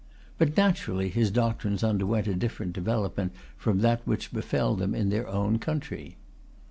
But 0.39 0.57
naturally 0.57 1.09
his 1.09 1.29
doctrines 1.29 1.83
underwent 1.83 2.25
a 2.25 2.33
different 2.33 2.73
development 2.73 3.33
from 3.55 3.81
that 3.81 4.01
which 4.03 4.33
befel 4.33 4.75
them 4.75 4.95
in 4.95 5.09
their 5.09 5.27
own 5.27 5.59
country. 5.59 6.17